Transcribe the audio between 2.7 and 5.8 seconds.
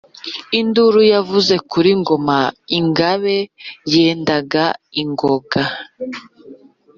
ingabe nyendana ingoga.